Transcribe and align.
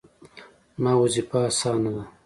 زما 0.77 0.91
وظیفه 1.03 1.37
اسانه 1.49 1.89
ده 1.95 2.03